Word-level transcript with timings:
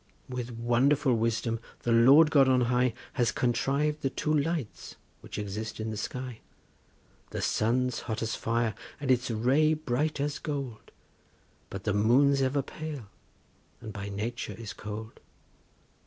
With 0.27 0.49
wonderful 0.53 1.13
wisdom 1.13 1.59
the 1.83 1.91
Lord 1.91 2.31
God 2.31 2.47
on 2.49 2.61
high 2.61 2.95
Has 3.13 3.31
contriv'd 3.31 4.01
the 4.01 4.09
two 4.09 4.33
lights 4.33 4.95
which 5.19 5.37
exist 5.37 5.79
in 5.79 5.91
the 5.91 5.95
sky; 5.95 6.39
The 7.29 7.39
sun's 7.39 7.99
hot 7.99 8.23
as 8.23 8.33
fire, 8.33 8.73
and 8.99 9.11
its 9.11 9.29
ray 9.29 9.75
bright 9.75 10.19
as 10.19 10.39
gold, 10.39 10.89
But 11.69 11.83
the 11.83 11.93
moon's 11.93 12.41
ever 12.41 12.63
pale, 12.63 13.09
and 13.79 13.93
by 13.93 14.09
nature 14.09 14.53
is 14.57 14.73
cold. 14.73 15.19